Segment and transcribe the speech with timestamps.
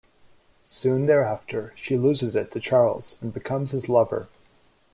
[0.65, 4.29] Soon thereafter, she loses it to Charles and becomes his lover.